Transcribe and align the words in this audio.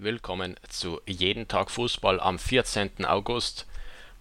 Willkommen 0.00 0.54
zu 0.68 1.00
Jeden 1.06 1.48
Tag 1.48 1.72
Fußball 1.72 2.20
am 2.20 2.38
14. 2.38 3.04
August. 3.04 3.66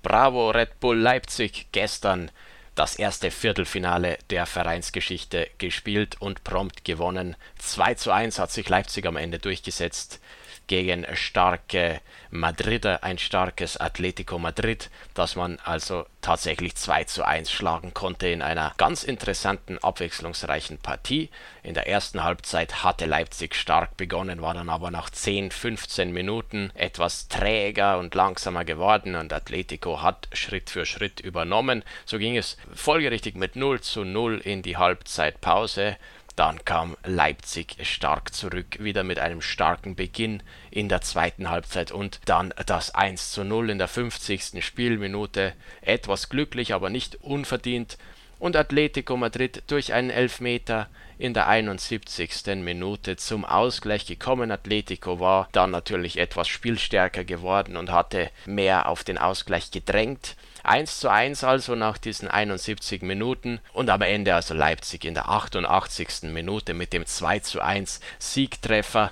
Bravo 0.01 0.49
Red 0.49 0.79
Bull 0.79 0.97
Leipzig 0.97 1.67
gestern 1.71 2.31
das 2.73 2.95
erste 2.95 3.29
Viertelfinale 3.29 4.17
der 4.31 4.47
Vereinsgeschichte 4.47 5.47
gespielt 5.59 6.19
und 6.19 6.43
prompt 6.43 6.83
gewonnen. 6.83 7.35
2 7.59 7.93
zu 7.93 8.11
1 8.11 8.39
hat 8.39 8.51
sich 8.51 8.67
Leipzig 8.67 9.05
am 9.05 9.17
Ende 9.17 9.37
durchgesetzt 9.37 10.19
gegen 10.67 11.05
starke 11.13 12.01
Madrider, 12.29 13.03
ein 13.03 13.17
starkes 13.17 13.77
Atletico 13.77 14.37
Madrid, 14.37 14.89
das 15.13 15.35
man 15.35 15.59
also 15.63 16.05
tatsächlich 16.21 16.75
2 16.75 17.05
zu 17.05 17.25
1 17.25 17.49
schlagen 17.49 17.93
konnte 17.93 18.27
in 18.27 18.41
einer 18.41 18.73
ganz 18.77 19.03
interessanten, 19.03 19.77
abwechslungsreichen 19.77 20.77
Partie. 20.77 21.29
In 21.63 21.73
der 21.73 21.87
ersten 21.87 22.23
Halbzeit 22.23 22.83
hatte 22.83 23.05
Leipzig 23.05 23.55
stark 23.55 23.95
begonnen, 23.97 24.41
war 24.41 24.53
dann 24.53 24.69
aber 24.69 24.91
nach 24.91 25.09
10, 25.09 25.51
15 25.51 26.11
Minuten 26.11 26.71
etwas 26.75 27.29
träger 27.29 27.97
und 27.97 28.13
langsamer 28.13 28.65
geworden 28.65 29.15
und 29.15 29.31
Atletico 29.31 30.01
hat 30.01 30.27
Schritt 30.33 30.69
für 30.69 30.85
Schritt 30.85 31.21
übernommen. 31.21 31.83
So 32.05 32.19
ging 32.19 32.35
es 32.35 32.57
folgerichtig 32.73 33.35
mit 33.35 33.55
0 33.55 33.79
zu 33.81 34.03
0 34.03 34.39
in 34.39 34.61
die 34.61 34.77
Halbzeitpause. 34.77 35.97
Dann 36.37 36.63
kam 36.65 36.95
Leipzig 37.03 37.77
stark 37.81 38.31
zurück, 38.31 38.77
wieder 38.77 39.03
mit 39.03 39.17
einem 39.17 39.41
starken 39.41 39.95
Beginn 39.95 40.43
in 40.69 40.87
der 40.87 41.01
zweiten 41.01 41.49
Halbzeit 41.49 41.91
und 41.91 42.19
dann 42.25 42.53
das 42.67 42.93
1 42.93 43.31
zu 43.31 43.43
0 43.43 43.71
in 43.71 43.79
der 43.79 43.87
50. 43.87 44.63
Spielminute. 44.63 45.53
Etwas 45.81 46.29
glücklich, 46.29 46.75
aber 46.75 46.91
nicht 46.91 47.15
unverdient. 47.15 47.97
Und 48.39 48.55
Atletico 48.55 49.17
Madrid 49.17 49.63
durch 49.67 49.93
einen 49.93 50.09
Elfmeter 50.11 50.89
in 51.17 51.33
der 51.33 51.47
71. 51.47 52.45
Minute 52.57 53.17
zum 53.17 53.45
Ausgleich 53.45 54.05
gekommen. 54.05 54.51
Atletico 54.51 55.19
war 55.19 55.49
dann 55.51 55.71
natürlich 55.71 56.17
etwas 56.17 56.47
spielstärker 56.47 57.23
geworden 57.23 57.77
und 57.77 57.91
hatte 57.91 58.29
mehr 58.45 58.87
auf 58.87 59.03
den 59.03 59.17
Ausgleich 59.17 59.71
gedrängt. 59.71 60.35
1 60.63 60.99
zu 60.99 61.09
1 61.09 61.43
also 61.43 61.75
nach 61.75 61.97
diesen 61.97 62.27
71 62.27 63.01
Minuten 63.01 63.59
und 63.73 63.89
am 63.89 64.01
Ende 64.01 64.35
also 64.35 64.53
Leipzig 64.53 65.05
in 65.05 65.13
der 65.13 65.29
88. 65.29 66.23
Minute 66.23 66.73
mit 66.73 66.93
dem 66.93 67.05
2 67.05 67.39
zu 67.39 67.61
1 67.61 67.99
Siegtreffer. 68.19 69.11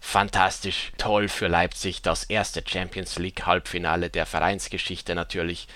Fantastisch, 0.00 0.92
toll 0.98 1.28
für 1.28 1.48
Leipzig, 1.48 2.02
das 2.02 2.24
erste 2.24 2.62
Champions 2.66 3.18
League 3.18 3.46
Halbfinale 3.46 4.10
der 4.10 4.26
Vereinsgeschichte 4.26 5.14
natürlich. 5.14 5.68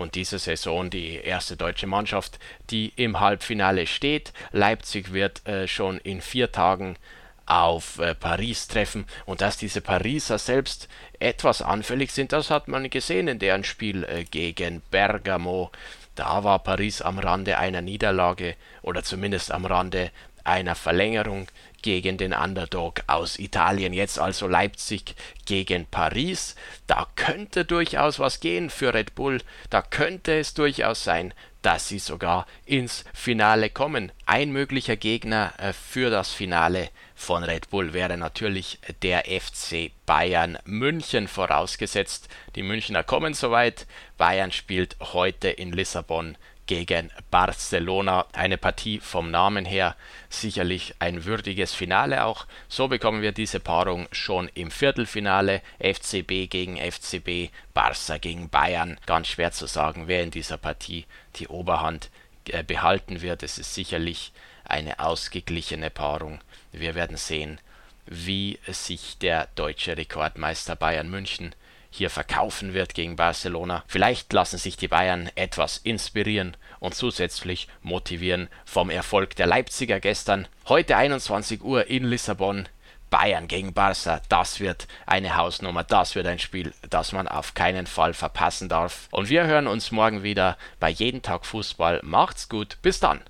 Und 0.00 0.14
diese 0.14 0.38
Saison 0.38 0.88
die 0.88 1.16
erste 1.16 1.56
deutsche 1.56 1.86
Mannschaft, 1.86 2.38
die 2.70 2.92
im 2.96 3.20
Halbfinale 3.20 3.86
steht. 3.86 4.32
Leipzig 4.50 5.12
wird 5.12 5.46
äh, 5.46 5.68
schon 5.68 5.98
in 5.98 6.22
vier 6.22 6.50
Tagen 6.50 6.96
auf 7.44 7.98
äh, 7.98 8.14
Paris 8.14 8.68
treffen 8.68 9.04
und 9.26 9.40
dass 9.40 9.56
diese 9.56 9.80
Pariser 9.80 10.38
selbst 10.38 10.88
etwas 11.18 11.62
anfällig 11.62 12.12
sind, 12.12 12.32
das 12.32 12.48
hat 12.48 12.68
man 12.68 12.88
gesehen 12.88 13.26
in 13.26 13.40
deren 13.40 13.64
Spiel 13.64 14.04
äh, 14.04 14.24
gegen 14.24 14.82
Bergamo. 14.90 15.70
Da 16.14 16.44
war 16.44 16.58
Paris 16.58 17.02
am 17.02 17.18
Rande 17.18 17.58
einer 17.58 17.82
Niederlage 17.82 18.56
oder 18.82 19.02
zumindest 19.02 19.52
am 19.52 19.64
Rande 19.64 20.10
einer 20.44 20.74
Verlängerung 20.74 21.46
gegen 21.82 22.18
den 22.18 22.32
Underdog 22.32 23.02
aus 23.06 23.38
Italien. 23.38 23.92
Jetzt 23.92 24.18
also 24.18 24.46
Leipzig 24.46 25.14
gegen 25.46 25.86
Paris. 25.86 26.56
Da 26.86 27.06
könnte 27.16 27.64
durchaus 27.64 28.18
was 28.18 28.40
gehen 28.40 28.70
für 28.70 28.92
Red 28.92 29.14
Bull. 29.14 29.40
Da 29.70 29.82
könnte 29.82 30.38
es 30.38 30.54
durchaus 30.54 31.04
sein, 31.04 31.32
dass 31.62 31.88
sie 31.88 31.98
sogar 31.98 32.46
ins 32.64 33.04
Finale 33.12 33.70
kommen. 33.70 34.12
Ein 34.26 34.52
möglicher 34.52 34.96
Gegner 34.96 35.52
äh, 35.58 35.72
für 35.72 36.10
das 36.10 36.32
Finale 36.32 36.90
von 37.14 37.44
Red 37.44 37.70
Bull 37.70 37.92
wäre 37.92 38.16
natürlich 38.16 38.78
der 39.02 39.24
FC 39.24 39.92
Bayern 40.06 40.58
München 40.64 41.28
vorausgesetzt. 41.28 42.28
Die 42.56 42.62
Münchner 42.62 43.02
kommen 43.02 43.34
soweit. 43.34 43.86
Bayern 44.16 44.52
spielt 44.52 44.96
heute 45.00 45.50
in 45.50 45.72
Lissabon 45.72 46.36
gegen 46.70 47.10
Barcelona. 47.32 48.26
Eine 48.32 48.56
Partie 48.56 49.00
vom 49.00 49.32
Namen 49.32 49.64
her 49.64 49.96
sicherlich 50.28 50.94
ein 51.00 51.24
würdiges 51.24 51.74
Finale 51.74 52.24
auch. 52.24 52.46
So 52.68 52.86
bekommen 52.86 53.22
wir 53.22 53.32
diese 53.32 53.58
Paarung 53.58 54.06
schon 54.12 54.48
im 54.54 54.70
Viertelfinale. 54.70 55.62
FCB 55.80 56.48
gegen 56.48 56.76
FCB, 56.76 57.50
Barca 57.74 58.18
gegen 58.18 58.50
Bayern. 58.50 59.00
Ganz 59.04 59.26
schwer 59.26 59.50
zu 59.50 59.66
sagen, 59.66 60.06
wer 60.06 60.22
in 60.22 60.30
dieser 60.30 60.58
Partie 60.58 61.06
die 61.36 61.48
Oberhand 61.48 62.08
äh, 62.44 62.62
behalten 62.62 63.20
wird. 63.20 63.42
Es 63.42 63.58
ist 63.58 63.74
sicherlich 63.74 64.30
eine 64.62 65.00
ausgeglichene 65.00 65.90
Paarung. 65.90 66.40
Wir 66.70 66.94
werden 66.94 67.16
sehen, 67.16 67.58
wie 68.06 68.60
sich 68.68 69.18
der 69.18 69.48
deutsche 69.56 69.96
Rekordmeister 69.96 70.76
Bayern 70.76 71.10
München 71.10 71.52
hier 71.90 72.10
verkaufen 72.10 72.74
wird 72.74 72.94
gegen 72.94 73.16
Barcelona. 73.16 73.84
Vielleicht 73.86 74.32
lassen 74.32 74.58
sich 74.58 74.76
die 74.76 74.88
Bayern 74.88 75.30
etwas 75.34 75.78
inspirieren 75.78 76.56
und 76.78 76.94
zusätzlich 76.94 77.68
motivieren 77.82 78.48
vom 78.64 78.90
Erfolg 78.90 79.36
der 79.36 79.46
Leipziger 79.46 80.00
gestern. 80.00 80.48
Heute 80.68 80.96
21 80.96 81.62
Uhr 81.62 81.86
in 81.88 82.04
Lissabon. 82.04 82.68
Bayern 83.10 83.48
gegen 83.48 83.74
Barca, 83.74 84.22
das 84.28 84.60
wird 84.60 84.86
eine 85.04 85.36
Hausnummer, 85.36 85.82
das 85.82 86.14
wird 86.14 86.28
ein 86.28 86.38
Spiel, 86.38 86.72
das 86.88 87.10
man 87.12 87.26
auf 87.26 87.54
keinen 87.54 87.86
Fall 87.88 88.14
verpassen 88.14 88.68
darf. 88.68 89.08
Und 89.10 89.28
wir 89.28 89.46
hören 89.46 89.66
uns 89.66 89.90
morgen 89.90 90.22
wieder 90.22 90.56
bei 90.78 90.90
Jeden 90.90 91.20
Tag 91.20 91.44
Fußball. 91.44 92.00
Macht's 92.04 92.48
gut, 92.48 92.78
bis 92.82 93.00
dann. 93.00 93.20